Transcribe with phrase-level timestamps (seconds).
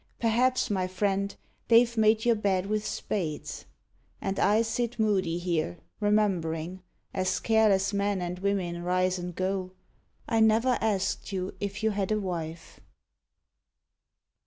[0.19, 1.35] Perhaps, my friend,
[1.67, 3.65] they ve made your bed with spades!
[4.19, 6.81] And I sit moody here, remembering,
[7.13, 9.73] As careless men and women rise and go,
[10.27, 12.79] I never asked you if you had a wife.